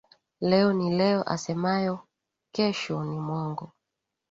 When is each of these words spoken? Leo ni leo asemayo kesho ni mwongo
Leo 0.41 0.73
ni 0.73 0.89
leo 0.95 1.23
asemayo 1.29 1.99
kesho 2.53 3.03
ni 3.03 3.19
mwongo 3.19 3.73